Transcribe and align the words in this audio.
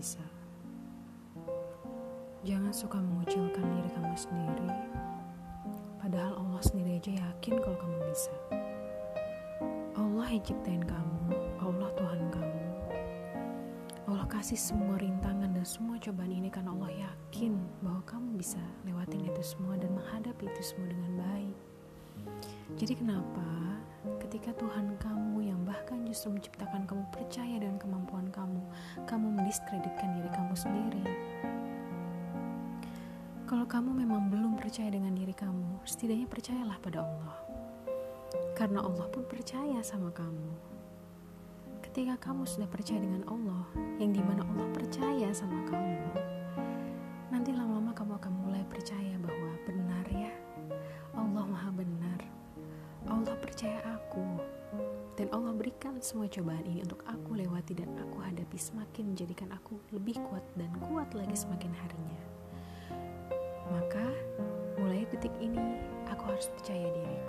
bisa. 0.00 0.24
Jangan 2.40 2.72
suka 2.72 2.96
mengucilkan 2.96 3.60
diri 3.60 3.90
kamu 3.92 4.16
sendiri, 4.16 4.72
padahal 6.00 6.40
Allah 6.40 6.62
sendiri 6.64 6.96
aja 6.96 7.12
yakin 7.20 7.60
kalau 7.60 7.76
kamu 7.76 7.98
bisa. 8.08 8.32
Allah 9.92 10.24
yang 10.32 10.40
ciptain 10.40 10.80
kamu, 10.80 11.36
Allah 11.60 11.92
Tuhan 12.00 12.20
kamu. 12.32 12.64
Allah 14.08 14.24
kasih 14.24 14.56
semua 14.56 14.96
rintangan 14.96 15.52
dan 15.52 15.68
semua 15.68 16.00
cobaan 16.00 16.32
ini 16.32 16.48
karena 16.48 16.72
Allah 16.72 17.12
yakin 17.12 17.60
bahwa 17.84 18.00
kamu 18.08 18.40
bisa 18.40 18.58
lewatin 18.88 19.20
itu 19.28 19.42
semua 19.44 19.76
dan 19.76 19.92
menghadapi 19.92 20.48
itu 20.48 20.62
semua 20.64 20.88
dengan 20.88 21.12
baik. 21.20 21.56
Jadi 22.80 23.04
kenapa 23.04 23.76
ketika 24.24 24.56
Tuhan 24.56 24.96
kamu 24.96 25.44
yang 25.44 25.59
bahkan 25.70 26.02
justru 26.02 26.34
menciptakan 26.34 26.82
kamu 26.82 27.06
percaya 27.14 27.62
dengan 27.62 27.78
kemampuan 27.78 28.26
kamu, 28.34 28.58
kamu 29.06 29.26
mendiskreditkan 29.38 30.18
diri 30.18 30.30
kamu 30.34 30.54
sendiri? 30.58 31.04
Kalau 33.46 33.66
kamu 33.70 34.02
memang 34.02 34.26
belum 34.34 34.58
percaya 34.58 34.90
dengan 34.90 35.14
diri 35.14 35.30
kamu, 35.30 35.86
setidaknya 35.86 36.26
percayalah 36.26 36.74
pada 36.82 37.06
Allah. 37.06 37.38
Karena 38.58 38.82
Allah 38.82 39.06
pun 39.14 39.22
percaya 39.30 39.78
sama 39.86 40.10
kamu. 40.10 40.50
Ketika 41.86 42.18
kamu 42.18 42.50
sudah 42.50 42.66
percaya 42.66 42.98
dengan 42.98 43.22
Allah, 43.30 43.62
yang 44.02 44.10
di 44.10 44.22
mana 44.22 44.42
Allah 44.42 44.66
percaya 44.74 45.30
sama 45.30 45.62
kamu, 45.70 45.99
Allah 55.30 55.54
berikan 55.54 55.94
semua 56.02 56.26
cobaan 56.26 56.66
ini 56.66 56.82
untuk 56.82 57.06
aku 57.06 57.38
lewati 57.38 57.78
dan 57.78 57.86
aku 58.02 58.18
hadapi 58.18 58.58
semakin 58.58 59.14
menjadikan 59.14 59.46
aku 59.54 59.78
lebih 59.94 60.18
kuat 60.26 60.42
dan 60.58 60.74
kuat 60.90 61.06
lagi 61.14 61.38
semakin 61.38 61.70
harinya. 61.70 62.20
Maka, 63.70 64.10
mulai 64.74 65.06
detik 65.06 65.30
ini, 65.38 65.78
aku 66.10 66.34
harus 66.34 66.50
percaya 66.58 66.82
dia. 66.82 67.19